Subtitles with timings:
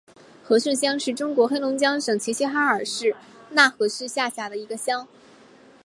[0.43, 3.15] 和盛乡是中国黑龙江省齐齐哈尔市
[3.51, 5.07] 讷河市下辖的一个乡。